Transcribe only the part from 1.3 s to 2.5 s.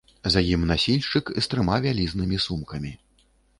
з трыма вялізнымі